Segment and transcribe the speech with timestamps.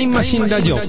[0.00, 0.76] イムマシンラジオ。
[0.76, 0.86] ワン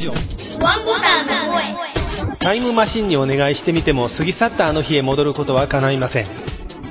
[0.85, 2.37] ボタンの声。
[2.39, 6.25] タイムマシンにお願いしてみても過ぎ去ったあの日へ戻ることは叶いません。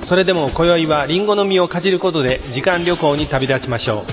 [0.03, 4.05] それでも今宵はリンゴの実をかじることで時間旅行に旅立ちましょ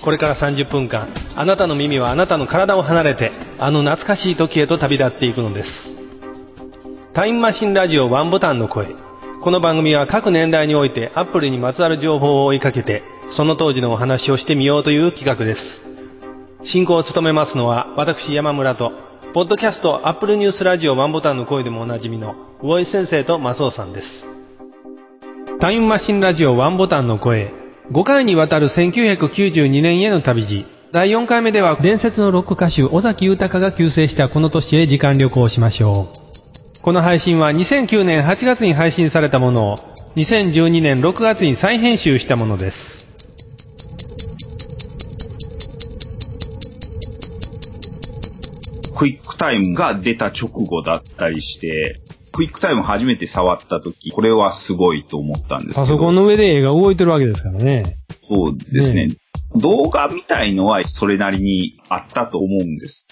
[0.00, 0.02] う。
[0.02, 5.94] これから30分間あなたの耳はあなたの体を離れてあの懐かしい時へと旅立っていくのです。
[7.14, 8.94] タイムマシンラジオワンボタンの声。
[9.40, 15.87] この番組は各年代においてアップルにまつわる情報を追いかけてその当時のお話をしてみようという企画です
[16.62, 18.92] 進行を務めますのは私山村と
[19.34, 24.26] ポッドキャストアップルニュースラジオワンボタンの声でもおなじみの魚井先生と松尾さんです。
[25.60, 27.52] タイムマシンラジオワンボタンの声。
[27.92, 30.66] 5回にわたる1992年への旅路。
[30.90, 36.82] 第4回目では伝説のロック歌手尾崎豊が急成したこの年へ時間旅行しましょう。
[36.82, 39.76] この配信は2009年8月に配信されたものを
[40.16, 42.97] 2012年6月に再編集したものです。
[48.98, 55.82] クイックタイムが出た直後だったりして、クイックタイム初めて触った時、これはすごいと思ったんですけど。
[55.82, 57.98] パソコンの上で絵が動いてるわけですからね。
[58.16, 59.16] そうですねね
[59.54, 63.06] 動画みたいのはそれなりにあったと思うんです。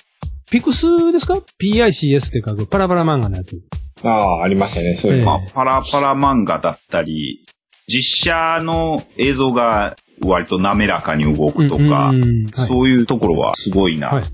[0.51, 3.63] ピクスですか ?PICS って書くパラパラ漫画のやつ。
[4.03, 5.27] ああ、ありましたね、そういうの。
[5.27, 7.47] まあ、パラパラ漫画だったり、
[7.87, 14.09] 実写の映像が割と滑らかに動くとか、うんうんはいそういうところはすごいな。
[14.09, 14.25] はい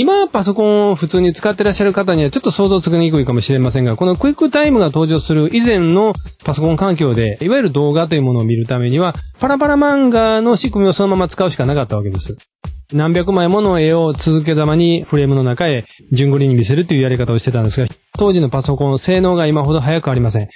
[0.00, 6.12] 今、パソコンを普通に使ってらっしゃる方にはちょっと想像つきにくいかもしれませんが、このクイックタイムが登場する以前の
[6.44, 12.36] パソコン環境で、いわゆる動画というものを見るためには、パラパラ漫画の仕組みをそのまま使うしかなかったわけです。
[12.92, 20.48] 何百枚もの絵を続けざまにフレームの中へ順繰りに見せるというやり方をしてたんですが、当時のパソコン、性能が今ほど速くありません。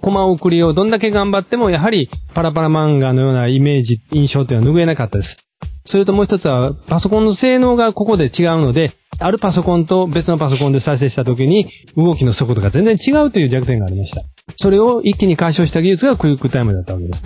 [0.00, 5.45] コマ送りをどんだけ頑張っても、やはりパラパラ漫画のようなイメージ、印象というのは拭えなかったです。
[5.86, 8.30] それともう一つは、パソコンの性能がここで違う
[8.60, 14.22] ので、あるパソコンと別のパソコンで再生した時に、動きの速度が全然違うという弱点がありました。
[14.56, 17.22] それを一気に解消した技術がクイックタイムだったわけです。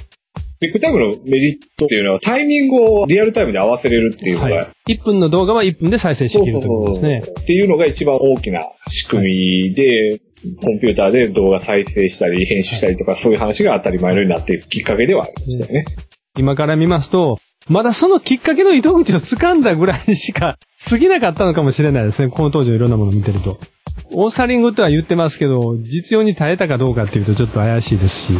[0.60, 4.92] ビッグタイムのメリットっていうのはタイミングをリアルタイムで合わせれるっていうのが、はい。
[4.92, 7.22] 1分の動画は1分で再生できるということですね。
[7.40, 9.22] っていうのが一番大きな仕組
[9.70, 10.20] みで、
[10.62, 15.84] コンピューターで動画再生したり編集したりとか、そういう話が当たり前のようになっていくきっかけではありましたよね。
[16.38, 17.38] 今から見ますと、
[17.70, 20.58] まだそのきっかけの糸口を掴んだぐらいしか
[20.88, 22.28] 過ぎなかったのかもしれないですね。
[22.28, 23.60] この当時のいろんなものを見てると。
[24.12, 28.32] オーサリングとは言ってますけど、実用に耐えたかどうかっていうとちょっと怪しいですし、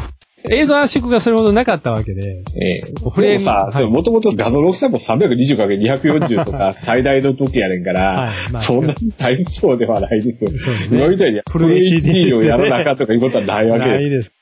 [0.49, 10.51] 映像圧縮がそれほどなかったわけで、ええフレームさ、はいもともと画像の大きさも 320×240 とか 最大の時やねんから、はいまあそんなに大層ではないですよ。
[10.91, 14.01] 今みたいにフル HD をやらなあかんとかいうことはないわけです。
[14.01, 14.33] ないです。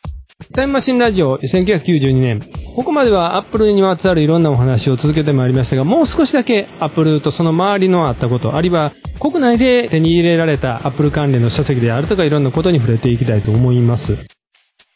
[0.54, 2.40] タイムマシンラジオ1992年。
[2.74, 14.16] ここまではアップルにまつわるいろんなお話を続けてまいりましたが、もう少しだけアップルとその周りのあったこと、あるいは国内で手に入れられたアップル関連の書籍であるとかいろんなことに触れていきたいと思います。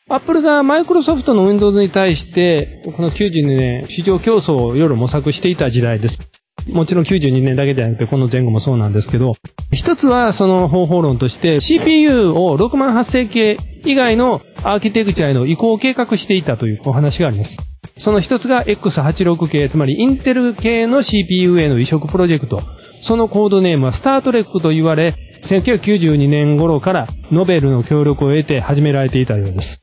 [0.08, 6.18] アップルがマイクロソフトの Windows に対して、この92年、市場競争をいろいろ模索していた時代です。
[6.68, 9.34] もちろん92年だけではなくて、この前後もそうなんですけど、
[9.72, 17.58] 一つはその方法論として CPU を6万8000系以外のアーキテクチャへの移行を計画していたというお話があります。
[17.98, 22.60] その一つが X86 系、つまりインテル系の CPU への移植プロジェクト。
[23.02, 29.80] そのコードネームはスタートレックと言われ、1992年頃からノベルの協力を得て始められていたようです。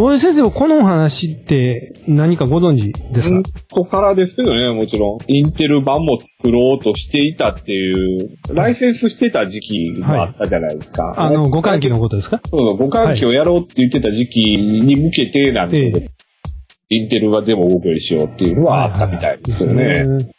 [0.00, 5.18] 大江先生はこのお話って何かご存知ですか、うんここからですけどね、もちろん。
[5.26, 11.14] インテル版も作ろうとしていたっていう、ライセンスしてた時期もあったじゃないですか。
[11.16, 12.40] あの、互換機のことですか？
[12.48, 16.10] そうそう、互換機をやろうって言ってた時期に向けてなんですけど、え
[16.88, 20.04] インテルがでも動くようにしようっていうのはあったみたいですよね。
[20.04, 20.30] ね。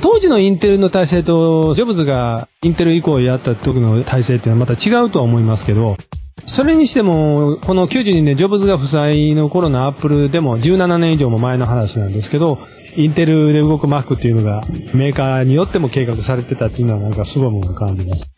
[0.00, 5.96] 当時のインテルの体制と、ジョブズがインテル以降やった時の体制っていうのはまた違うとは思いますけど、
[6.44, 12.58] それにしても、この92年、ジョブズが不在の頃のアップルでも17年以上も前の話なんですけど、
[12.96, 14.62] インテルで動く Mac っていうのが
[14.94, 18.30] メーカーによっても計画されてたっていうのはなんかすごいものを感じます。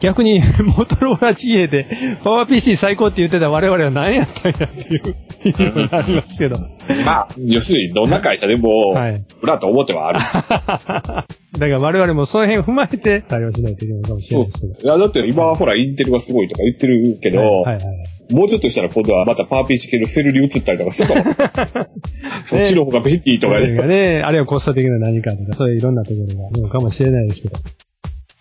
[0.00, 0.40] 逆に、
[0.76, 1.88] モトローラ GA で、
[2.22, 6.56] パワー PC 最高って言ってた我々は何やったんやっていう、いうのがありますけど。
[7.04, 9.14] まあ、要するにどんな会社でも、はい。
[9.14, 10.20] だ裏と表はある。
[10.22, 11.26] か
[11.58, 14.74] ら我々もその辺を踏まえて対応しないといけないかもしれないですけど。
[14.74, 18.34] いや、だって今はほら、インテルがすごいとか言ってるけど、はいはいはい。
[18.34, 21.86] もうちょっとしたら今度はまたパワー PC 系のセルに移ったりとかするかも。
[22.46, 23.74] そっちの方が便利とかね。
[23.74, 27.58] がね、あるいはコスト的な何かとか、そういういろんなところがあるのかもしれないですけど。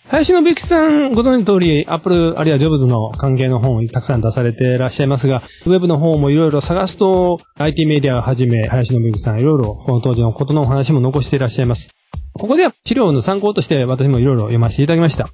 [0.10, 11.90] 林信之さん、ご存知の通り、アップルあるいはジョブズの関係の本をたくさん出されていらっしゃいますが、ウェブの方もいろいろ探すと、IT メディアをはじめ、林信之さんいろいろこの当時のことのお話も残していらっしゃいます。
[12.32, 15.28] ここでは資料の参考として私もいろいろ読ませていただきました。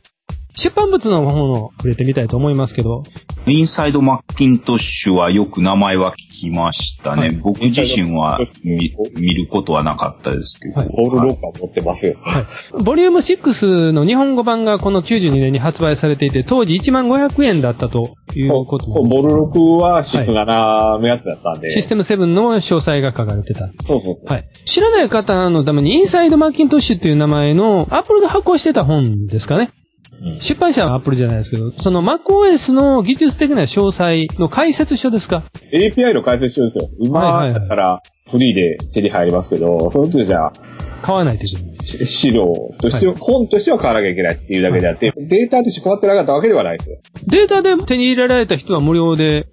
[0.55, 3.03] 出版物の方を触れてみたいと思いますけど、
[3.45, 7.21] インサイドマッキントッシュはよく名前は聞きましたね。
[7.21, 10.75] はい僕自身は見見ることはなかったですけど。
[10.75, 12.15] はいオールロッカー持ってますよ。
[12.21, 12.83] はい。
[12.83, 21.71] ボリューム6の日本語版がこの92年に発売されていて、当時1万500円だったということですボルロクはシス7のやつだったんで。
[21.71, 23.71] システム7の詳細が書かれてた。
[23.85, 24.25] そうそうそう。
[24.25, 24.49] はい。
[24.65, 29.71] 知らない方のために、インサイドマッキントッシュっていう名前の、アップルが発行してた本ですかね。
[30.23, 35.43] うん出版社はアップルじゃないですけど、その MacOS の技術的な詳細の解説書ですか
[35.73, 36.89] ？API の解説書ですよ。
[36.99, 40.51] 今だったらフリーで手に入りますけど、その時じゃ
[41.03, 41.85] 買わないといけない。
[41.85, 42.45] し資料
[42.79, 46.97] としては、は本としては買わなきゃいけないっていうだけであって、データとして変わってなかったわけではないですよ。
[47.27, 49.47] データで手に入れられた人は無料で。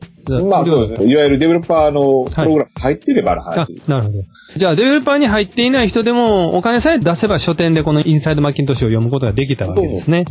[0.49, 1.11] まあそうですね。
[1.11, 4.19] いわゆるデベロッパーのプログラム入ってればのあ話。、なるほど。
[4.57, 10.25] じゃあ、デベロッパーに入っていない人でも、お金さえ出せば書店でこのインサイドマッキントッシュを読むことができたわけですね。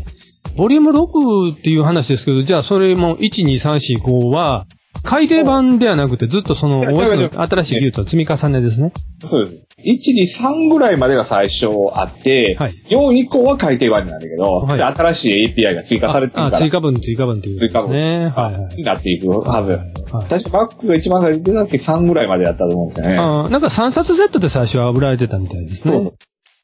[0.55, 4.65] ボリューム6っていう話ですけど、じゃあそれも1、2、3、4、5は、
[5.03, 8.91] 改訂版ではなくてずっとその新しい技術の積み重ねですね。
[9.25, 9.67] そうです。
[10.11, 17.97] 1、2、3ぐらいまでが最初あって、はい4以降は改訂版になるんだけど、はい新しい API が追加されてるあ、から、追加分、追加分ということ追加分。
[18.31, 18.83] はいはいに。
[18.83, 19.71] なっていくはず。
[19.71, 23.17] はいはい確か Mac が一番最初に出た時3ぐらいまでだったと思うんですよね。
[23.17, 26.11] あなんか3冊セットで最初は売られてたみたいですね。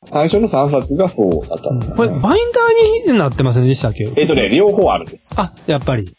[0.07, 2.21] 最初の3冊がそうだったんですよねこれ、バイン
[2.51, 4.11] ダーになってませんでしたっけ？
[4.15, 5.31] えっとね、両方あるんです。
[5.35, 6.15] あ、やっぱり。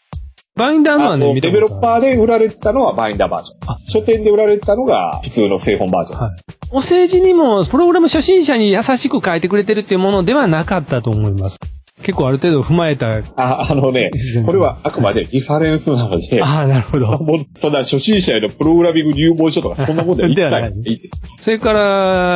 [0.56, 3.70] バインダーのはね、デベロッパーで売られてたのはバインダーバージョン。
[3.70, 6.18] あ書店で売られてたのが普通の製本バージョン。
[6.18, 6.36] はい。
[6.70, 11.58] お政治にも、プログラム初心者に優しく書いてくれてるっていうものではなかったと思います。
[12.02, 13.22] 結構ある程度踏まえた。
[13.36, 14.10] あ、あのね、
[14.44, 17.06] これはあくまでリファレンスなので、ああ、なるほど。
[17.24, 21.42] もうそんな初心者へのプログラミング入門書とかそんなもんでは一切 なないいいです。
[21.44, 21.72] それか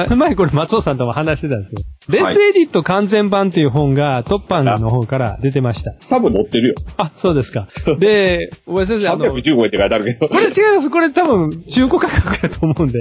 [0.09, 5.93] ら、前これ松尾さんとも話してたんですけど、レはいスエディット完全版っていう本がトッパンの方から出てました。
[6.09, 6.75] 多分載ってるよ。
[6.97, 7.69] あ、そうですか。
[8.01, 10.29] で、小林先生、あの、こ315円って書いてあるけど。
[10.35, 10.91] れ違います。
[10.91, 13.01] これ多分中古価格だと思うんで。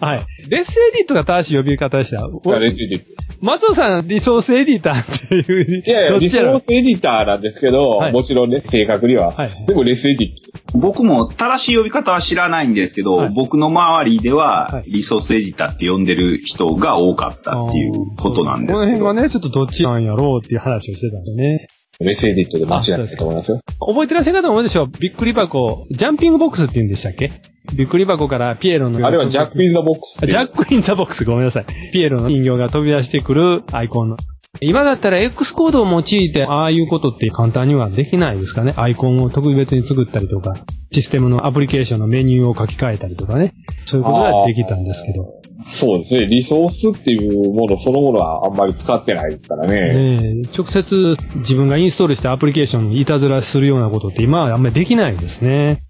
[0.00, 0.20] はい。
[0.48, 2.16] レスエディットが正しい呼び方でした？
[2.58, 3.04] レスエディット
[3.40, 5.82] 松尾さん、リソースエディターっていう。
[5.92, 6.58] いやいや、リソどっちやろ？
[6.58, 9.30] ースエディターなんですけど、はいもちろんね、正確には。
[9.30, 10.66] はいでもレスエディットです。
[10.74, 18.74] 僕も正しい呼び方は知らないんですけど、はい僕の周りでははいリソースエディターって呼んでる人が多かったっていうことなんですけど。
[18.74, 21.68] この辺はね、ちょっとどっちなんやろうっていう話をしてたんでね。
[22.00, 23.60] ResEdit で間違いないと思いますよ。
[23.78, 24.86] 覚えてらっしゃる方も多いでしょう。
[24.98, 27.30] びっくり箱、 jumping box って言うんでしたっけ？
[27.76, 29.06] びっくり箱からピエロの。
[29.06, 31.66] あれは Jack in the box っていう Jack in the box、ごめんなさい。
[31.92, 34.16] ピエロの 人形が飛び出してくるアイコンの。
[34.60, 38.74] 今だったら X コードを用いて、ああいうことって簡単にはできないですかね。
[38.76, 40.54] アイコンを特別に作ったりとか、
[40.92, 43.54] システムのアプリケーションのメニューを書き換えたりとかね。
[43.86, 45.42] そういうことができたんですけど。
[45.64, 46.26] そうですね。
[46.26, 50.10] リソースっていうものそのものはあんまり使ってないですからね。
[50.10, 55.82] ねえ直接自分がインストールしたアプリケーションにいたずらするようなことって今はあんまりできないですね。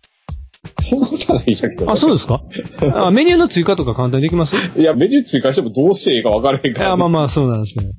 [0.93, 1.91] そんなことはないんだけど。
[1.91, 2.43] あ、そうですか？
[2.95, 4.55] あメニューの追加とか簡単にできます？
[4.79, 7.91] いや、メニュー追加してもどうしていいか分からへんから、あまあまあそうなんですけど。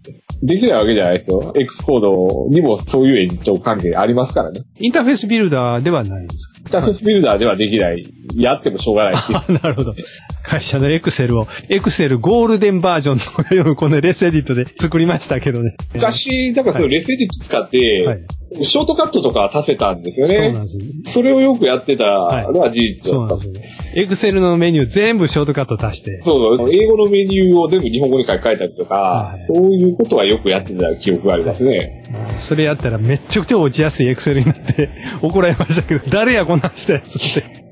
[0.43, 1.53] できないわけじゃないですよ。
[1.55, 4.61] X コードにもそういう延長関係ありますからね。
[4.79, 6.59] インターフェースビルダーではないですか？
[6.59, 8.03] インターフェースビルダーではできない。
[8.35, 9.13] やってもしょうがない。
[9.15, 9.95] あ なるほど。
[10.43, 15.75] 会社のエクセルを、エクセルゴールデンバージョンのこのレスエディットで作りましたけどね。
[15.93, 18.19] 昔、だからそのレスエディット使って、はい。
[18.61, 20.35] ショートカットとか足せたんですよね。
[20.35, 20.79] そうなんです。
[21.13, 22.05] それをよくやってた
[22.51, 23.45] のは事実そうだった。
[23.45, 23.93] なんですよ。
[23.95, 26.21] エクセルのメニュー全部ショートカット足して。
[26.23, 26.69] そうそう。
[26.71, 32.03] 英語のメニューを全部日本語に書き換えたりとか、はいそういうことはよくやってた記憶がありますね。
[32.37, 34.89] それやったらめっちゃくちゃ落ちやすいエクセルになって
[35.21, 37.62] 怒られましたけど、誰やこんなんしたやつって。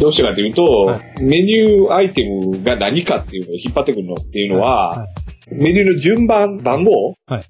[0.00, 5.06] どうしてかというと、はメニューアイテムが何かっていうのを引っ張ってくるのっていうのは、は
[5.50, 7.42] メニューの順番、番号はい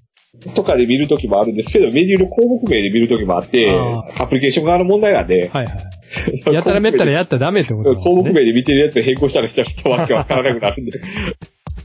[0.55, 5.75] とかで見るときもあるんですけど、メニューの項目名で見るときもあって、あアプリケーション側の問題なんで、はいはい。
[6.53, 8.03] やたらめったらやったらダメってことね。
[8.03, 11.01] 項目名で見てるやつで変更したらしたらちょっとわけわからなくなるんで。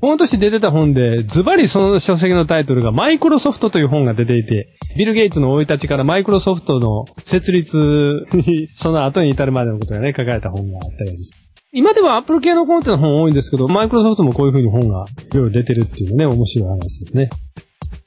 [0.06, 11.32] この年出てた本で、ズバリその書籍のタイトルがマイクロソフトという本が出ていて、ビル・ゲイツの生い立ちからマイクロソフトの設立に、その後に至るまでのことがね、書かれた本があったようです。
[11.72, 17.32] 今ではアップル系のコンテの本多いんですけど、マイクロソフトもこういう風に本がいろいろ出てるっていうね、面白い話ですね。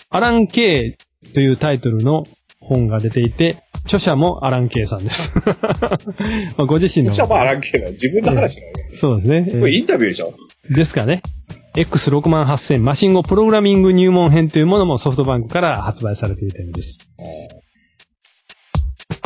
[0.08, 2.28] アラン・ケイというタイトルの
[2.60, 5.32] 本が出ていて、著者もアラン・ケイさんです。
[6.56, 7.12] まあご自身の。
[7.12, 8.94] じゃあまああらんけど、自分の話なんで。
[8.94, 9.48] そうですね。
[9.50, 10.32] これインタビューでしょ
[10.70, 11.22] ですかね。
[11.78, 16.98] X68000 マシン語プログラミング入門編というものもソフトバンクから発売されていたようです。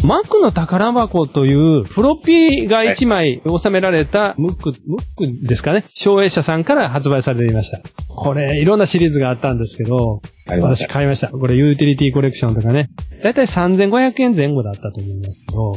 [0.02, 5.84] Mac の宝箱というフロッピーが1枚収められたムック、ムックですかね？
[5.94, 7.80] 省営者さんから発売されていました。
[8.08, 10.86] これ、いろんなシリーズがあったんですけど、私。
[10.88, 11.28] 買いました。
[11.28, 12.90] これユーティリティコレクションとかね。
[13.22, 15.72] だいたい3500円前後だったと思いますけど、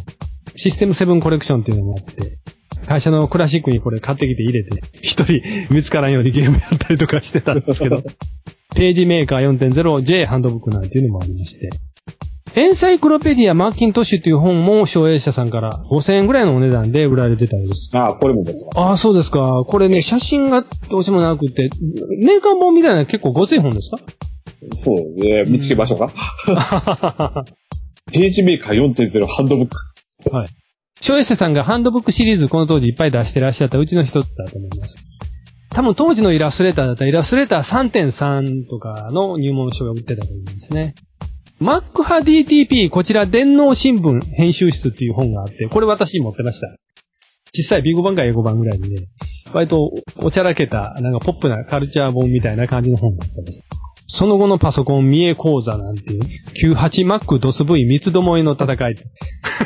[0.55, 2.39] システム7コレクションっていうのがあって、
[2.86, 5.42] 会社のクラシックにこれ買ってきて入れて、一人
[5.74, 7.98] 見つからんようにゲームやったりとかしてたんですけど、
[8.75, 11.70] ページメーカー 4.0J ハンドブックなんていうのもありまして、
[12.56, 17.89] エンサイクロペディアマッキントッシュという本も省営者さんから5000円ぐらいのお値段で売られてたようです。
[17.94, 18.80] ああ、これも持ってます。
[18.80, 19.63] ああ、そうですか。
[19.68, 21.70] これね、写真がどうしてもなくて、
[22.18, 23.98] メーカー本みたいな結構ごつい本ですか？
[24.77, 26.12] そうね、見つけましょうか。
[28.13, 29.77] ページメーカー4.0ハンドブック。
[30.36, 30.48] はい。
[31.02, 34.98] 省営者さんがハンドブックシリーズこの当時いっぱい出してらっしゃったうちの一つだと思います。
[35.70, 40.96] 多分当時のイラストレーターだったらイラストレーター3.3とかの入門書が売ってたと思うんですね。
[41.60, 46.68] マック派 DTP、こちら電脳新聞編集室っていう本があって、これ私持ってました。
[47.54, 49.08] 小さいビンゴ版か英語版ぐらいにね、
[49.54, 53.62] 割とおちゃらけた、なんかポップなカルチャー本みたいな感じの本だったんです。
[54.08, 56.22] その後のパソコン見え講座なんていう、
[56.74, 58.96] 98Mac DOSV 三つどもえの戦い。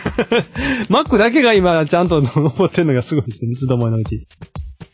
[0.90, 4.26] Mac だけが今ちゃんと残ってるのがすごいですね、三つどもえのうち。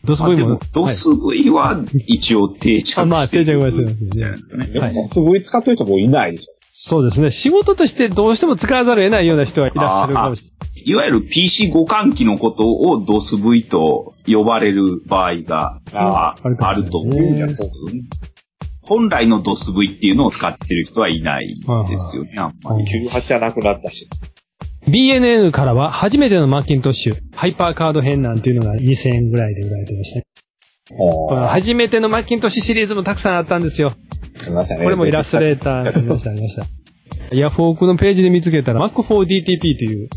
[0.03, 0.59] まあ DOSV もでも、。
[0.71, 4.67] ドス V は一応定着してあまあ定着はしてますよねじゃないですかね。
[4.67, 6.55] ではいも、すごい使ってる人もういないでしょ。
[6.77, 7.31] そうですね。
[7.31, 10.55] 仕事としてどうしても使わざるを得ないような人はいらっしゃるかもしれない。
[10.91, 18.03] いわゆる PC 互換機のことを DOSV と呼ばれる場合があると思うんですけどね。
[18.85, 21.55] 本来の DOSV っていうのを使ってる人はいない
[21.87, 22.85] ですよね、あんまり。
[22.85, 24.07] 98じゃなくなったし。
[24.87, 30.25] BNN からは初めてのマッキントッシュ、ハイパーカード編なんていうのが2000円ぐらいで売られてましたね。
[31.47, 33.93] 初めてのマッキントッシュシリーズもたくさんあったんですよ。
[34.43, 34.83] ありましたね。
[34.83, 36.65] これもイラストレーターありました、ありました。
[37.31, 40.09] ヤフオクのページで見つけたら Mac4DTP という、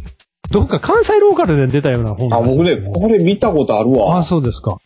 [0.50, 2.90] どっか関西ローカルで出たような本あ、僕ね、ね。
[2.92, 4.18] これ見たことあるわ。
[4.18, 4.76] あ、そうですか。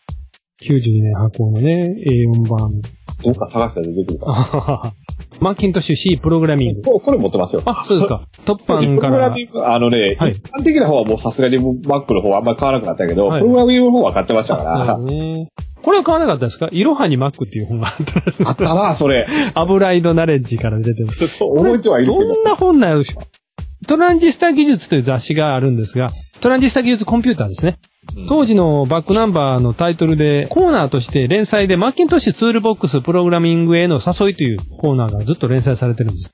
[0.62, 2.81] 92年発行のね、A4 版。
[3.25, 4.93] どっか探したら出てくるか
[5.41, 6.83] マッキントッシュ C プログラミング。
[6.83, 7.62] ここれ持ってますよ。
[7.64, 8.23] あ、そうですか。
[8.45, 9.31] トッパンからプログラ。
[9.31, 15.49] ミング、あのね、はい一般的な方はもうさすがに Mac の方はあんまり買わなくなったけど、はいプログラミングの方は買ってましたから、ね。
[15.83, 16.69] これは買わなかったですか？
[16.71, 19.26] いろはにマックっていう本があったらしいあったな、それ。
[19.55, 21.38] アブライドナレッジから出てます。
[21.38, 22.25] 覚えてはいるけど。
[22.35, 23.87] どんな本なんでしょう？
[23.87, 26.09] トランジスタ技術という雑誌があるんですが、
[26.41, 27.79] トランジスタ技術コンピューターですね。
[28.28, 36.32] 当時のバックナンバーのタイトルで、コーナーとして連載でマッキントッシュツールボックスプログラミングへの誘いというコーナーがずっと連載されてるんです。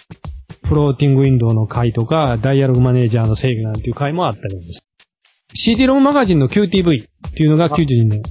[0.64, 4.84] フローティングウィンドウの回とか、ダイアログマネージャーの制御なんていう回もあったようです。
[5.54, 8.22] CD ロムマガジンの QTV っていうのが92年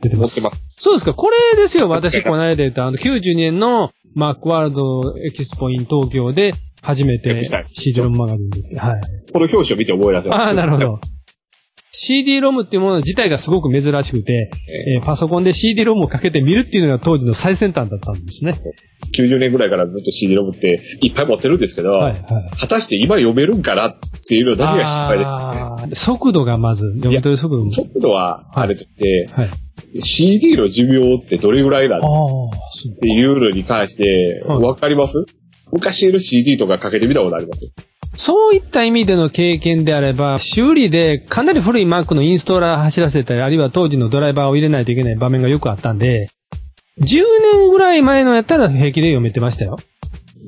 [0.00, 0.40] 出てます。
[0.40, 0.62] 持ってます。
[0.76, 1.14] そうですか。
[1.14, 1.88] これですよ。
[1.88, 8.76] 私、この間言った、あの、92年の Macworld Expo in 東京で初めて CD ロムマガジンで出て。
[8.76, 9.00] はい。
[9.32, 10.42] この表紙を見て思い出せます。
[10.42, 10.78] ああ、なるほ。
[10.78, 11.00] ど。
[11.98, 14.50] CD ロムっていうもの自体がすごく珍しくて、
[14.94, 18.52] えーパソコンで CD ロムをかけて見るっていうのが当時の最先端だったんですね。
[19.14, 22.24] 90年ぐらいからずっと CD ロムっていっぱい持ってるんですけど、はい、はい。
[22.60, 23.94] 果たして今読めるんかなっ
[24.28, 25.28] ていうのだけが心配です。
[25.30, 27.70] あー速度がまず、読み取り速度も。
[27.70, 29.50] 速度はあれとして、はい。
[30.02, 35.14] CD の寿命ってどれぐらいなのっていうのに関して、はいわかります？
[35.72, 37.72] 昔の CD とかかけてみたことあります？
[38.16, 46.30] そういった意味での経験であれば、修理でかなり古い Mac のインストーラー走らせたり、あるいは当時のドライバーを入れないといけない場面がよくあったんで、
[47.00, 49.78] 10年ぐらい前のやったら平気で読めてましたよ。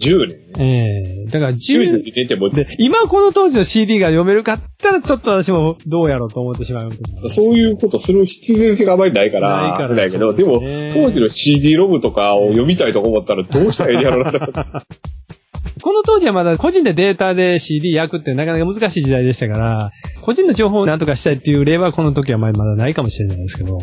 [0.01, 0.49] ?10 年。
[0.59, 6.91] ええだから10 10年出ても、で、今この当時の CD が読めるかったらちょっと私もどうやろうと思ってしまう。
[7.29, 14.41] そういうことする必然性があまりないから、ないからだけど、でも、ですね当時の CD ロムとかを読みたいと思ったらどうしたらいいんやろうなと。
[15.83, 19.91] この当時はまだ個人でデータで CD 焼くってなかなか難しい時代でしたから、
[20.23, 23.79] 個人の情報を何とかしたいっていう例はこの時はまだないかもしれないですけど、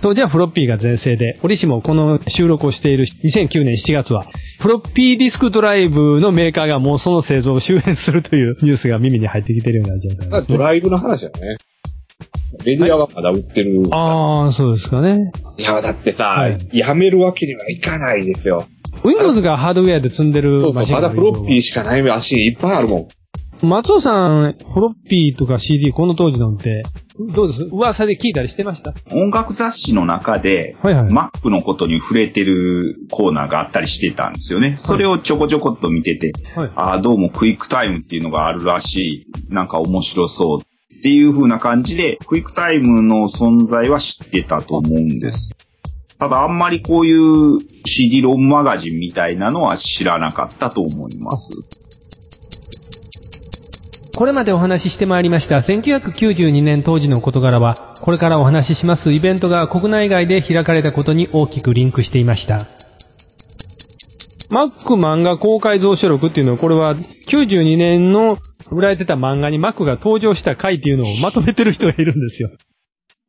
[0.00, 4.26] 当時はフロッピーが全盛で、折しもこの収録をしている2009年7月は、
[4.60, 10.56] フロッピーディスクドライブのメーカーがもうその製造を終焉するというニュースが耳に入ってきてるような状態です、ね。
[10.56, 11.56] ドライブの話だね。
[12.64, 13.82] メディアはまだ売ってる。
[13.90, 15.32] ああ、そうですかね。
[15.56, 18.66] いや、だってさ、はいやめるわけにはいかないですよ。
[19.04, 23.08] Windows がハードウェアで積んでるそうそう、まだフロッピーしかない足いっぱいあるもん。
[23.60, 24.14] 松尾さ
[24.46, 26.84] ん、フロッピーとか CD この当時のって、
[27.34, 27.64] どうです？
[27.64, 28.94] 噂で聞いたりしてました？
[29.10, 31.08] 音楽雑誌の中で、はいはい。
[31.08, 34.76] Mac のことに触れてるコーナーがあったりしてたんですよね。
[34.78, 36.72] それをちょこちょこっと見てて、はい。
[36.76, 39.52] ああ、どうもクイックタイムっていうのがあるらしい。
[39.52, 45.50] なんか面白そうっていう風な感じで、クイックタイムの存在は知ってたと思うんです。
[46.18, 51.52] ただあんまりこういう CD ロムマガジンみたいなのは知らなかったと思います。
[54.16, 62.66] これまでお話ししてまいりました1992年当時の事柄は、これからお話ししますイベントが国内外で開かれたことに大きくリンクしていました。
[64.50, 66.96] マック漫画公開増書録っていうのは、これは
[67.28, 68.38] 92年の
[68.72, 72.50] 売られてた漫画にマックが登場した回っていうのをまとめてる人がいるんですよ。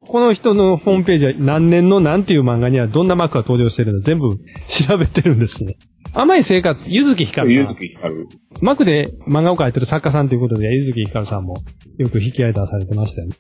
[0.10, 5.78] この人のホームページは何年の何ていう漫画にはどんなマックが登場してるの全部調べてるんですね。
[6.14, 7.60] 甘い生活、ゆずきひかるさん。
[7.60, 8.28] ゆずき光る。
[8.62, 11.58] マックで漫画を描いてる作家さんということで、ゆずきひかるさんも
[12.00, 13.36] よく引き合い出されてましたよね。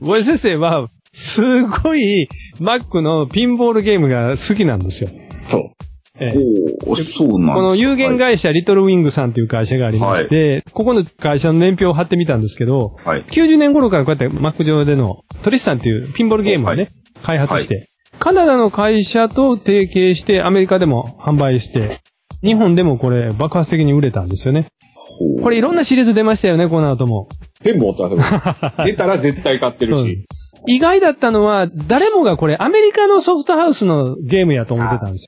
[0.00, 5.10] ボイ先生は、すごい、マックのピンボールゲームが好きなんですよ。
[5.48, 5.62] そう。
[6.20, 13.24] ええほう、そうこの有限会社、リトルウィングさんという会社がありまして、ここの会社の年表を貼ってみたんですけど、はい。
[13.24, 16.92] 90年頃からこうやってマック上でのトリスタンというピンボールゲームをね、
[17.22, 17.90] 開発して、
[18.20, 21.98] カナダの会社と提携してアメリカでも販売して、
[22.44, 24.68] 日本でもこれ爆発的に売れたんですよね。
[25.42, 27.28] これいろんなシリーズ出ましたよね、この後も。
[27.62, 28.62] 全部持ってますよ。
[28.86, 30.24] 出たら絶対買ってるし。
[30.66, 35.26] 意外だったのは、誰もがこれアメリカのソフトハウスのゲームやと思ってたんです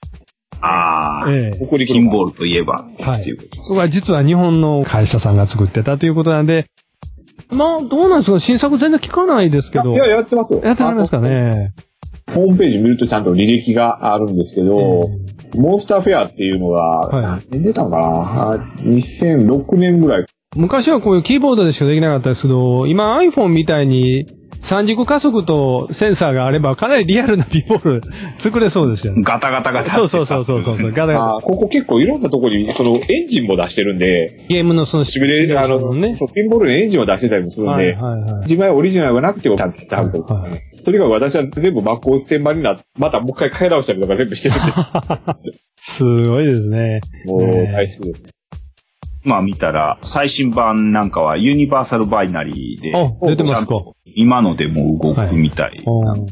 [0.60, 1.36] ああ、よ。
[1.36, 3.22] ええ北陸ピンボールといえば、はい
[3.64, 6.66] そこは実は日本の会社さんが作ってたということなんで、
[7.50, 9.94] まあ、どうなんですか新作全然聞かないですけど。
[9.94, 10.60] いや、やってますよ。
[10.64, 11.72] やってますかね。
[12.32, 15.10] ホームページ見るとちゃんと履歴があるんですけど、
[15.54, 18.52] モンスターフェアっていうのが、はい何年出たのかな？
[18.54, 20.26] あ ?2006 年ぐらい。
[20.56, 24.26] 昔はこういうキーボードでしかできなかったですけど、今 iPhone みたいに
[24.60, 28.02] 三軸加速とセンサーがあればかなりリアルなピンボール
[28.38, 29.22] 作れそうですよね。
[29.22, 30.92] ガタガタガタそうそうそうそうそうそう。
[30.92, 36.16] ガタガあここ結構いろんなところに、そのエンジンも出してるんで、タゲームのそのシミュレーション、あの、ね。
[36.16, 38.42] そう、ピンボールのエンジンを出してたりもするんで、はいはいはい。
[38.42, 40.12] 自前オリジナルがなくてもちゃんとやってはる
[40.84, 44.58] とにかく私は全部 MacOS 10版になって、またもう一回買い直したりとか全部してるん
[45.78, 47.00] すごいですね。
[47.24, 48.26] で、もうね大好きです。
[49.24, 53.95] まあ見たら、最新版なんかはユニバーサルバイナリーで、あ、出てますか。
[54.16, 55.84] 今のでも動くみたい。
[55.86, 56.26] うん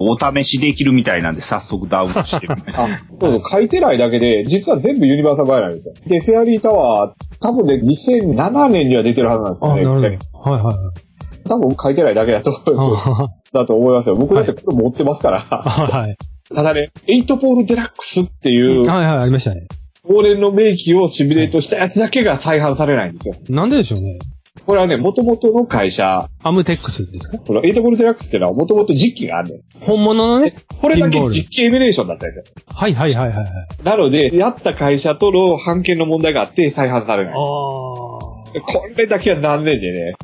[0.00, 2.82] お試しできるみたいなんで早速ダウンロードしてみました。
[2.84, 2.88] あ、
[3.20, 5.94] そうそう、書いてないだけで、実は全部ユニバーサルバイなんですよ。
[6.08, 10.08] で、フェアリータワー、多分ね、2007年には出てるはずなんですよね。
[10.08, 10.52] るほど。
[10.52, 11.48] はいはいはい。
[11.48, 13.30] 多分書いてないだけだと思いますよ。
[13.52, 14.16] だと思いますよ。
[14.16, 15.44] 僕だってこれ持ってますから。
[15.44, 16.16] はい。
[16.52, 19.66] ただね、8ポールデラックスっていう、はいはい、ありましたね。
[20.08, 23.34] 往年の名機をシミュレートしたやつだけが再販されないんですよ。
[23.48, 24.18] なんででしょうね。
[24.66, 27.38] これはね、元々の会社、アムテックスですか？
[27.44, 29.60] その8ポールデラックスっていうのは元々実機があるねん。
[29.80, 30.54] 本物のね。
[30.80, 32.54] これだけ実機エミュレーションだったんですよ。
[32.74, 33.48] はいはいはいはいはい。
[33.82, 37.34] なので、やった会社との判権の問題があって再販されない。
[37.34, 38.52] あこ
[38.96, 40.14] れだけは残念でね、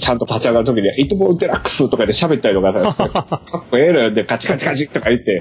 [0.00, 5.40] ちゃんと立ち上がるときに、エイトボールデラックスとかで喋ったりとかさ、 かっこええのよでカチカチカチとか言って、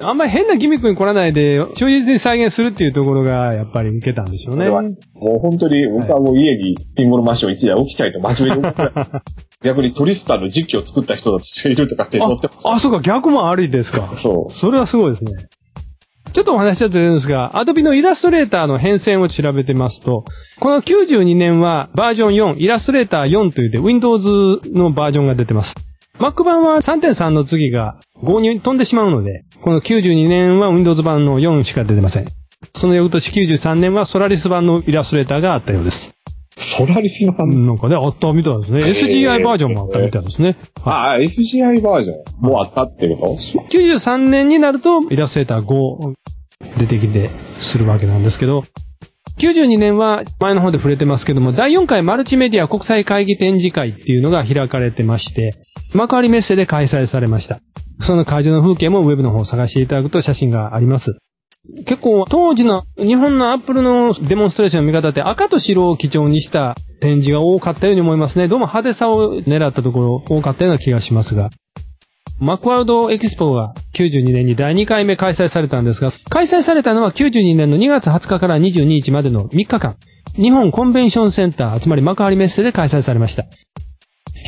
[0.00, 0.08] あ。
[0.08, 4.68] あんまり変なギミックに来らないで、忠実に再現するっていうところが、やっぱり受けたんでしょうね。
[4.68, 8.74] もう本当に僕はもう家にピンボールマッション1台置きたいと真面目に
[9.62, 14.14] 逆にトリスターの実機を作った人たちがいるとかって載ってまあ、あ、そうか、逆もありですか。
[14.16, 14.22] す。
[14.22, 14.52] そう。
[14.52, 15.48] それはすごいですね。
[16.32, 20.24] ちょっとお話はずれるんですが、アドビのイラストレーターの変遷を調べてますと、
[20.60, 25.74] この92年はバージョン4、イラストレーター4というで Windows のバージョンが出てます。
[26.20, 32.26] Mac 版は3.3の次が5に飛んでしまうので、この92年は Windows 版の4しか出てません。
[32.76, 36.12] その翌年93年はソラリス版のイラストレーターがあったようです。
[36.58, 38.82] ソラリスのうんなんかね、あったみたいですね。
[38.82, 40.48] SGI バージョンもあったみたいですね。
[40.48, 43.36] はいああ、SGI バージョンもうあったってこと
[43.70, 46.14] ？93年になると、イラストレーター5
[46.76, 47.30] 出てきて
[47.60, 48.64] するわけなんですけど、
[49.40, 55.54] 92年は前の方で触れてますけども、第4回マルチメディア国際会議展示会っていうのが開かれてまして、
[55.94, 57.60] 幕張メッセで開催されました。
[58.00, 61.16] その会場の風景もウェブの方を探していただくと写真があります。
[61.86, 68.46] 結構当時の日本のアップルのデモンストレーションの見方って赤と白を基調にした展示が多かったように思いますね。
[68.46, 71.50] どうも派手さを狙ったところ多かったような気がしますが。
[72.40, 79.96] マクワードエキスポが92年に第2回目開催されたんですが、開催されたのは92年の2月20日から22日までの3日間、
[80.36, 83.44] 日本コンベンションセンター、つまり幕張メッセで開催されました。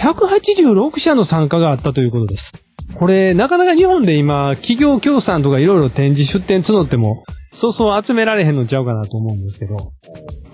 [0.01, 2.53] 186社の参加があったということです。
[2.95, 9.93] これ、なかなか日本で今、企業協賛とかいろいろ展示出展募っても、そうそう集められへんのちゃうかなと思うんですけど、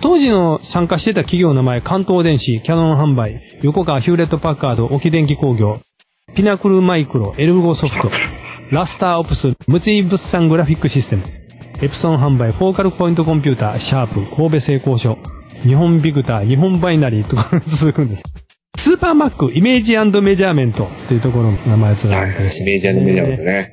[0.00, 5.80] 当時の参加してた企業の名前、関東電子、キャノン販売、横川ヒューレットパッカード、沖電機工業、
[6.34, 8.10] ピナクルマイクロ、エルゴソフト、
[8.70, 11.24] ラスターオプス、無井物産グラフィックシステム、
[11.82, 15.18] エプソン販売、フォーカルポイントコンピューター、シャープ、神戸製鋼所、
[15.62, 18.22] 日本ビクター、日本バイナリーとか 続くんです。
[18.76, 23.72] すスーパーマック Image Measurement というところの名前をつられてましたメージメジャーだね。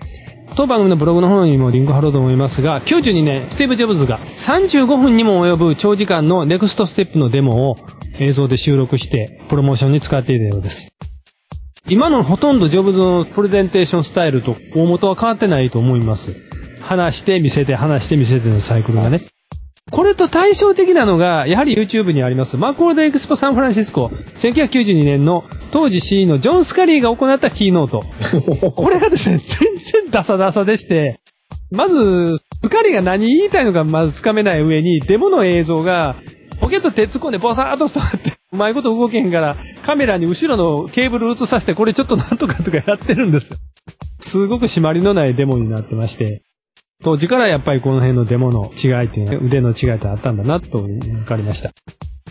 [0.55, 7.77] 当番組のブログの方にもリンク貼ろうと思いますが、92年、スティーブ・ジョブズが35分にも及ぶ長時間のネクストステップのデモを
[8.19, 10.89] 映像で収録して、プロモーションに使っていたようです。
[11.87, 16.35] 今のほとんどジョブズのプレゼンテーションスタイルと大元は変わってないと思います。
[16.81, 19.27] 話して見せて、話して見せてのサイクルがね。
[19.91, 28.01] これと対照的なのが、やはり YouTube にあります、マクロードエクスポサンフランシスコ、1992年の当時 CE のジョン・スカリーが行ったキーノート。
[28.73, 31.19] これがですね、全然ダサダサでして、
[31.69, 36.15] まず、スカリーが何言いたいのかまずつかめない上に、デモの映像が、
[36.59, 43.57] ポケット手突っ込んでボサーっと触って、うまいこと動けへんから、カメラに後ろのケーブル映させて、これちょっとなんとかとかやってるんですよ。
[44.21, 46.41] すごく締まりのないデモになってまして、
[47.03, 51.71] 当時からやっぱりこの辺のデモの違いっていうのは、腕の違いってあったんだなと分かりました。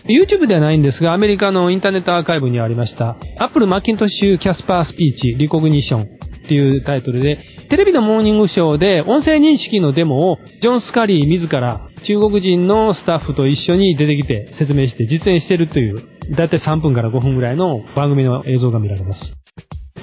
[0.07, 6.05] YouTube ではないんですが、アメリカのインターネットアーカイブにありました、Apple Macintosh キャスパースピーチリコグニッションっ
[6.47, 15.95] ていうタイトルで、テレビのモーニングショーで音声認識のデモをジョン・スカリー自ら中国人のスタッフと一緒に出てきて説明して実演してるという、
[16.29, 19.35] だいたい3分から5分ぐらいの番組の映像が見られます。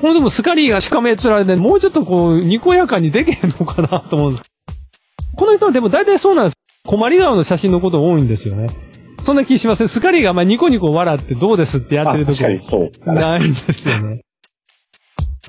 [0.01, 4.51] これでもスカリーがしかめつられて、もうちょっとこう、にこやかにできへんのかなと思うんです。
[5.37, 6.57] この人はでも大体そうなんです。
[6.85, 8.67] 困り顔の写真のこと多いんですよね。
[9.21, 9.89] そんな気しません。
[9.89, 12.91] スカリーがまあニコニコ笑ってどうですってやってるとこ。
[13.07, 14.23] ないんですよね。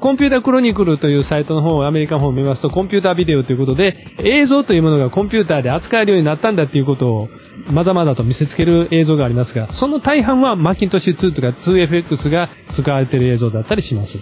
[0.03, 7.29] コンピュータクロニクルというサイトの方、アメリカの方を見ますと、コンピュータービデオということで、映像というものがコンピューターで扱えるようになったんだということを、
[7.71, 14.19] まざまざと見せつける映像がありますが、その大半はマキントッシュ2とか 2FX が使われている映像だったりします。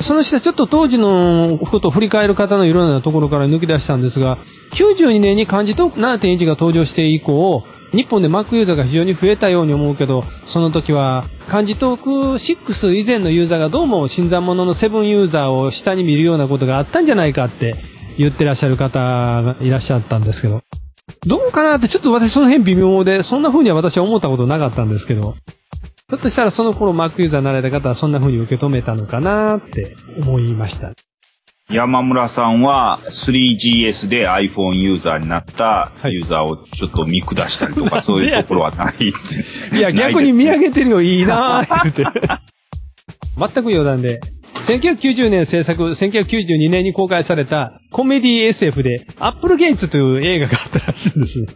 [0.00, 4.38] その下、ちょっと当時のことを振り返る方のいろんなところから抜き出したんですが、
[4.72, 7.62] 92年に漢字トーク7.1が登場して以降、
[7.96, 17.82] 日本で Mac ユーザーが非常に増えたように思うけど、その時は漢字トーク6以前のユーザーがどうも新参者の7ユーザーを下に見るようなことがあったんじゃないかって
[18.18, 20.62] 言ってらっしゃる方がいらっしゃったんですけど、
[21.26, 25.34] どうかなってちょっと私その辺微妙で、そんな風には私は思ったことなかったんですけど、
[26.08, 30.92] ひょっとしたらその頃 Mac ユーザーになられた方はそんな風に受け止めたのかなって思いました。
[31.68, 42.04] 山村さんは 3GS で iPhone ユーザーになったはいユーザーをちょっと見下したりとか、そういうところはないですかいや、逆に見上げげてるよ、いいなぁ、言うて。
[43.36, 44.20] 全く余談で。
[44.66, 51.46] 1990年制作、1992年に公開されたコメディ SF で、アップルゲイツという映画があったらしいんですね。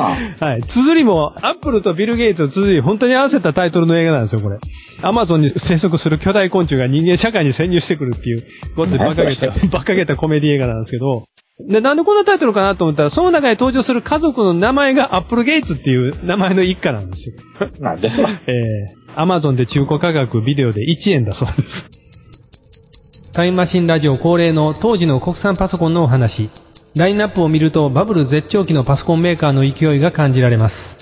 [0.00, 0.62] ははい。
[0.62, 4.58] 綴りも、アップルとビル・ゲイツを綴り、本当に合わせたタイトルの映画なんですよ、これ。
[5.02, 11.24] アマゾンに生息する巨大昆虫が人間社会に潜入してくるっていう、ごっつい馬鹿げた、馬鹿げたコメディ映画なんですけど、
[11.58, 17.36] で、なんでこんなタイトルかなと思ったら、その中に登場する家族の名前がアップルゲイツっていう名前の一家なんですよ。
[17.58, 17.70] あ。
[17.80, 18.30] なんでそら。
[18.46, 21.90] えー、アマゾンで中古価格ビデオで1円だそうです。
[23.32, 26.50] タイムマシンラジオ恒例の当時の国産パソコンのお話。
[26.96, 30.96] ラインナップを見るとバブル絶頂期のパソコンメーカーの勢いが感じられます。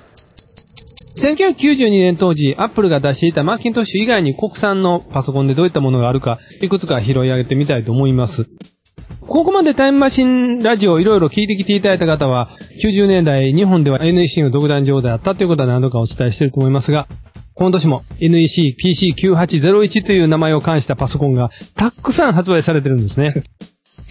[1.17, 8.49] 1992年当時、アップルが出していたマッキントッシュ以外に国産のパソコンでどういったものがあるか、いくつか拾い上げてみたいと思います。
[9.21, 12.51] ここまでタイムマシンラジオをいろいろ聞いてきていただいた方は、
[12.83, 17.07] 90年代日本では NEC の独壇場であったということは何度かお伝えしていると思いますが、
[17.55, 23.45] 今年も NEC PC9801 という名前を冠したパソコンがたくさん発売されてるんですね。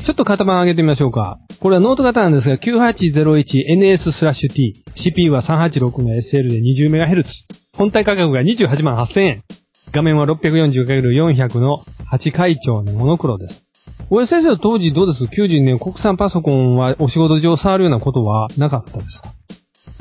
[0.01, 1.39] ちょっと型番上げてみましょうか。
[1.59, 4.83] これはノート型なんですが、9801NS スラッシュ T。
[4.95, 7.45] CPU は386の SL で 20MHz。
[7.77, 9.43] 本体価格が28万8000円。
[9.91, 13.65] 画面は 640×400 の8階調のモノクロです。
[14.09, 19.29] 大江先生は当時どうです ?92 年国産パソコンはお仕事上触るようなことはなかったですか？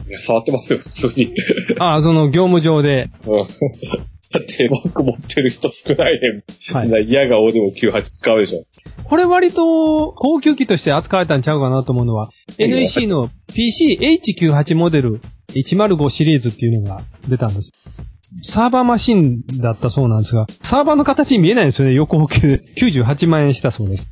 [0.09, 1.33] いや、触ってますよ、普通に。
[1.79, 3.11] ああ、その業務上で。
[4.33, 6.43] うんだって、マック持ってる人少ないねん。
[6.73, 8.65] はい嫌がおでも98使うでしょ。
[9.05, 17.73] これ割と高級機として扱われたんちゃうかなと思うのは、いいね NEC の PC-H98 モデル105シリーズっていうのが出たんです。
[18.43, 21.95] サーバーマシンだったそうなんですが、サーバーの形に見えないんですよね。
[21.95, 24.09] 横向けで98万円したそうです。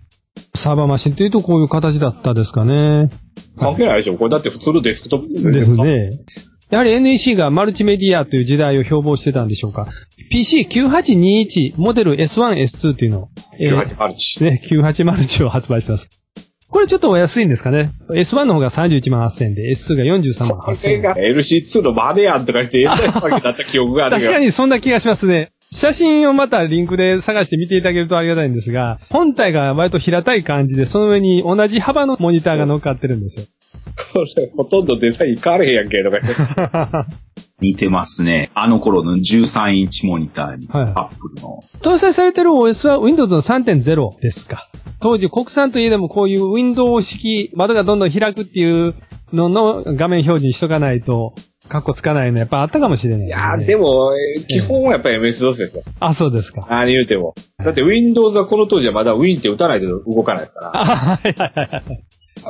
[0.55, 3.11] サーバーマシンというとこういう形だったですかね。
[3.59, 4.19] 関係ないでしょ。
[4.19, 5.73] これだって普通のデスクトップです。
[5.75, 6.11] ね。
[6.71, 9.89] やはり NEC がマルチメディアという時代を標榜してたんでしょうか
[10.33, 13.29] ？PC9821 モデル S1、S2 というのを、
[13.59, 14.45] えー98マルチ。
[14.45, 16.09] ね、98マルチを発売してます。
[16.69, 21.03] これちょっとお安いんですかね？S1 の方が31万8000円で、S2 が43万8000円。
[21.03, 25.51] これが LC2 のマネやんとか言って、えらいわけだった記憶がある確かにそんな気がしますね。
[25.73, 33.47] 写真をまたリンクで探して見ていただけるとありがたいんですが、本体が割と平たい感じで、その上に同じ幅のモニターが乗っかってるんですよ。
[34.13, 37.11] これ、ほとんどデザイン変われへんやんけ、とか言って。
[37.61, 38.51] 似てますね。
[38.55, 41.63] あの頃の13インチモニターに、はいアップルの。
[41.83, 44.69] 搭載されてる OS は Windows の3.0ですか。
[45.01, 48.95] 当時国産といえどもこういう Windows 式、窓がどんどん開くっていう
[49.33, 51.35] のの画面表示にしとかないと、
[51.69, 53.77] カッコつかないのやっぱあったかもしれない、いやー、で。
[53.77, 55.83] も、えー基本はやっぱり MS-DOS ですよ。
[56.01, 56.67] あ、そうですか。
[56.69, 57.35] 何言うても。
[57.59, 60.71] だって Windows はこの当時はまだ Win って打たないと動かないから。
[60.75, 62.05] あ、はいはいはいはい。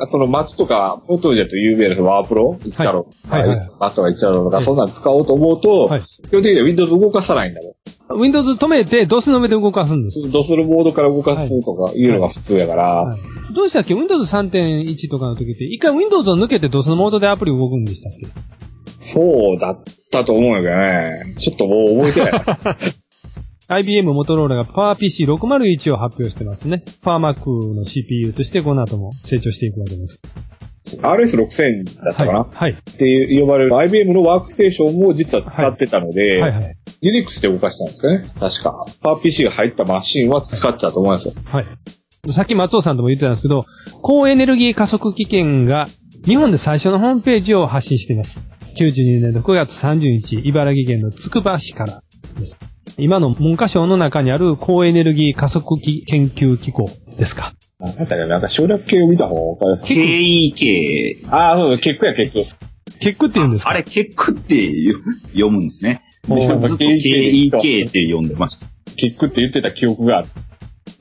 [0.06, 7.60] その松とか、この当時だと有名なワープロ、一太郎、はいはいはい松とか一太郎とか、はいそんなん使おうと思うと、はい基本的には Windows 動かさないんだ
[8.08, 8.20] もん。
[8.20, 10.30] Windows 止めて DOS の上で動かすんです。
[10.30, 13.18] ドスルモードから動かすとかいうのが普通やから、はい
[13.52, 18.26] どうしたっけ ?Windows 3.1とかの時って、一回 Windows を抜けて DOS のモードでアプリ動くんでしたっけ？
[19.02, 21.34] そうだったと思うんやけどね。
[21.36, 22.94] ちょっともう覚えてない。
[23.72, 26.82] IBM モトローラが PowerPC601 を発表してますね。
[27.04, 30.20] PowerMac の CPU としてこの後も成長していくわけです。
[30.96, 32.48] RS6000 だったかな、はい。
[32.52, 32.72] はい。
[32.72, 36.76] って呼ばれる IBM のワークステーションも実は使ってたので、はいはい。
[37.00, 38.26] Unix で動かしたんですかね？
[38.40, 38.86] 確か。
[39.04, 41.34] PowerPC が入ったマシンは使ってたと思いますよ。
[41.44, 42.32] はい。
[42.32, 43.66] さっき松尾さんとも言ってたんですけど、
[44.02, 45.86] 高エネルギー加速器券が
[46.26, 48.40] 日本で最初のホームページを発信しています。
[48.74, 52.02] 92年の9月30日、茨城県のつくば市から
[52.36, 52.58] です。
[52.98, 57.54] 今の文科省の中にある高エネルギー加速器研究機構ですか？
[57.78, 60.52] なんだったかななんか省略形を見た方がわかりやすい。
[61.24, 61.30] KEK。
[61.30, 62.46] ああ、そうそう、結構や結構。
[63.00, 63.70] 結句って言うんですか？
[63.70, 64.70] あれ、ケックって
[65.32, 66.02] 読むんですね。
[66.28, 68.66] KEK って読んでました。
[68.96, 70.28] 結構って言ってた記憶がある。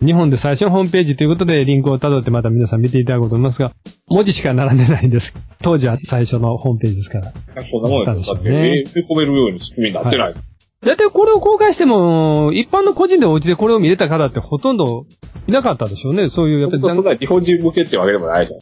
[0.01, 3.73] 日本で最初のホームページということでリンクを辿ってまた皆さん見ていただこうと思いますが、
[4.07, 5.33] 文字しか並んでないんです。
[5.61, 7.63] 当時は最初のホームページですから。
[7.63, 8.35] そんなもんあったんでですよ。
[8.35, 10.33] だって、しょうねえー込めるように仕組みになってない。
[10.81, 15.05] だいたいこれを公開しても、一般の個人でお家でこれを見れた方ってほとんど
[15.47, 16.29] いなかったでしょうね。
[16.29, 18.59] そういう、やっぱりそんな日本人向けってわけでもないじゃん。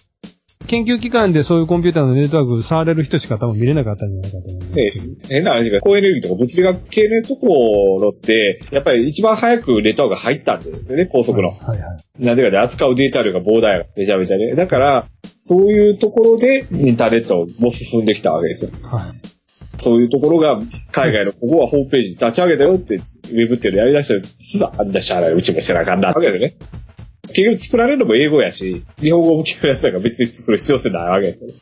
[0.68, 4.72] 研究機関でそういうコンピューターのネットワーク触れる人しか多分見れなかったんじゃないかと思います。
[4.74, 4.94] で、
[5.30, 11.50] 変な話が、高エネルギーとか物理学系のところって、やっぱり一番早くネットワークが入ったんですよね、高速の。
[11.50, 12.26] はいはい。
[12.26, 14.56] なんでかで扱うデータ量が膨大やめちゃめちゃね。
[14.56, 15.06] だから、
[15.42, 18.72] そういうところでインターネットも進んできたわけですよ。
[18.84, 19.37] はい。
[19.80, 20.60] そういうところが、
[20.92, 26.54] 海外のここはホームページ立ち上げたよって、ウェブっていうのやり出したら、すだ、あんだしゃあない、うちもしてなあかんな、わけでね。
[27.28, 31.54] 結局作られるのも英語やし、日本語向けのやつだから別に作る必要性ないわけですよね。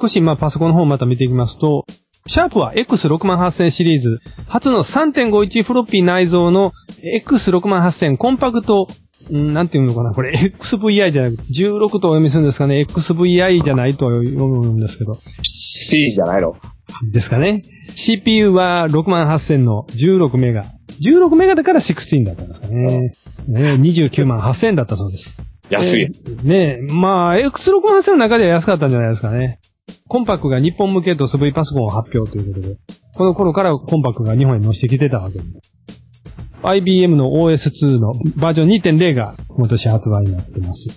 [0.00, 1.86] 少しまあパソコンの方をまた見ていきますと、
[2.26, 8.86] シャープは X68000 シリーズ、初の3.51フロッピー内蔵の X68000 コンパクト、
[9.32, 15.18] んなんていうのかなこれ XVI じゃなくて、16とお読みするんですかね ?XVI じゃないと読むんですけど。
[15.82, 16.56] シティじゃないの？
[17.10, 17.62] ですかね。
[17.94, 20.64] CPU は68000の16メガ。
[21.02, 23.12] 16メガだから16だったんですかね。
[23.48, 25.36] ね29万8000だったそうです。
[25.70, 26.02] 安い。
[26.02, 29.58] えーねえ、まあ、X68000 の中では安かったんじゃないですかね。
[30.08, 32.76] コンパクが日本向けと SV パソコンを発表ということで、
[33.14, 35.74] この頃からコンパクが日本に乗せてきてたわけです。
[36.62, 38.68] IBM の OS2 のバージョン
[38.98, 40.88] 2.0が今年発売になってます。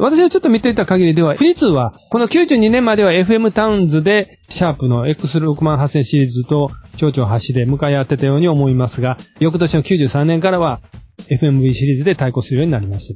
[0.00, 10.80] 私がちょっと見ていた限りでは、富士通は、この92年までは FM タウンズで、シャープの X68000 シリーズと、蝶々橋で向かい合ってたように思いますが、翌年の93年からは、
[11.28, 13.14] FMV シリーズで対抗するようになります。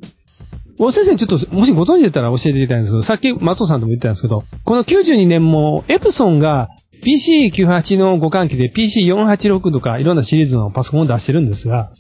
[0.79, 6.69] 大先生、ちょっと、もしご存知でたら教えていただきたいんですけど、さっき松尾さんとも言ってたんですけど、この92年も、エプソンが
[7.03, 11.91] PC98 の互換機で PC486 とかいろんなシリーズのパソコンを出してるんですが、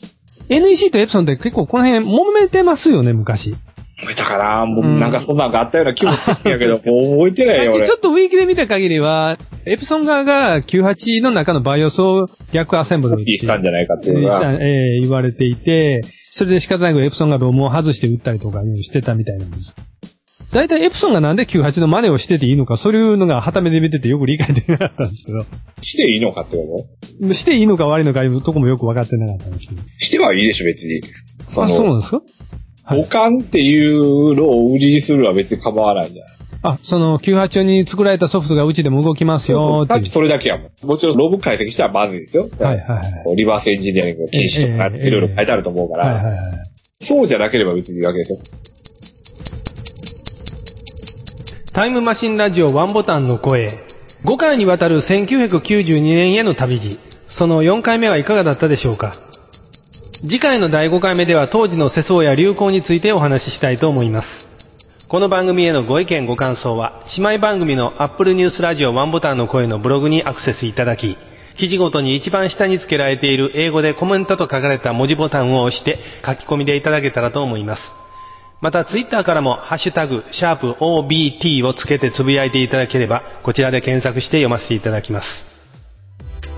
[0.48, 3.56] NEC とエプソンって結構この辺揉めてますよね、昔。
[3.98, 7.92] 覚えたかなもううんなんかそんなんがあったような気もするんやけど、もう覚えてないよ、俺ち。
[7.92, 14.52] ょっとウィークで見た限りは、エプソン側が98の中のバイオスを逆アセンブルコピーしたんじゃないかっていうのが。
[14.60, 19.74] えー言われていて、それで仕方なくエプソンがロムを外して打ったりとかしてたみたいなんです。
[20.52, 25.44] 大体エプソンがなんで98の真似をしてていいのか、そういうのが旗目で見ててよく理解できなかったんですけど、
[25.80, 26.86] していいのかってこ
[27.34, 29.82] していいのか悪いのかいうとこもよく分かってなかったんですけど。
[29.82, 31.00] としてはいいでしょ、別に。
[31.52, 32.22] そあ、そうなの、んですか？
[32.86, 36.36] はいっていうのを売りにするのは別に構わないんじゃない？
[36.62, 40.10] あ、その98に作られたソフトがうちでも動きますよーっていう。
[40.10, 40.86] それだけやもん。
[40.86, 42.48] もちろんログ解析したらまずいですよ。
[42.58, 43.36] はいはいはい。
[43.36, 46.38] リバースエンジニアリングの禁止とかええいろいろ書いてあると思うから、はいはいはい。
[47.00, 48.36] そうじゃなければ別にいいわけでしょ。
[51.72, 53.78] タイムマシンラジオワンボタンの声。
[54.24, 56.98] 5回にわたる1992年への旅路。
[57.28, 59.12] その4回目はいかがだったでしょうか？
[60.22, 64.48] 次回の第5回目では当時の世相や流行についてお話ししたいと思います。
[65.08, 71.18] この番組へのご意見ご感想は、姉妹番組の Apple News ラジオワンボタンの声のブログにアクセスいただき、
[71.58, 77.94] 記事ごとに一番下に付けられている英語でコメントと書かれた文字ボタンを押して書き込みでいただけたらと思います。
[78.62, 85.55] また、ツイッターからも、ハッシュタグ、シャープ OBT をつけてつぶやいていただければ、こちらで検索して読ませていただきます。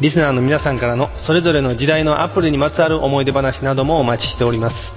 [0.01, 4.95] リスナーの皆さんからのそれぞれの時代のアップルにまつわる思い出話などもお待ちしております。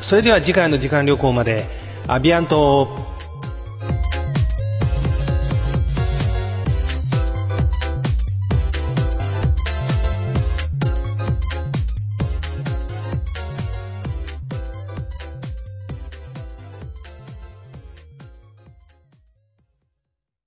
[0.00, 1.64] それでは次回の時間旅行まで
[2.08, 2.88] アビアント